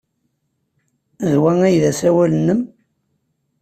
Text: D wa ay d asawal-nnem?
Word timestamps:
D 1.29 1.33
wa 1.41 1.51
ay 1.67 1.75
d 1.81 1.83
asawal-nnem? 1.91 2.61